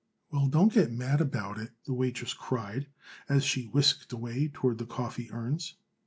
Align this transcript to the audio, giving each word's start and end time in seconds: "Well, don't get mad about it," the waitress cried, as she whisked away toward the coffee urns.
"Well, 0.31 0.47
don't 0.47 0.73
get 0.73 0.91
mad 0.91 1.21
about 1.21 1.59
it," 1.59 1.73
the 1.85 1.93
waitress 1.93 2.33
cried, 2.33 2.87
as 3.29 3.43
she 3.43 3.65
whisked 3.67 4.11
away 4.11 4.47
toward 4.47 4.79
the 4.79 4.87
coffee 4.87 5.29
urns. 5.31 5.75